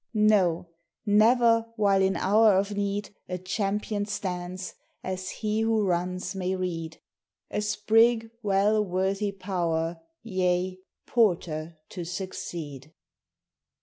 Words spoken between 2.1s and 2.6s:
hour